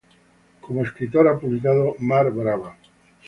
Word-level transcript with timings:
Como 0.61 0.81
escritor 0.83 1.27
ha 1.27 1.37
publicado 1.39 1.93
"Mar 1.99 2.31
brava. 2.31 2.75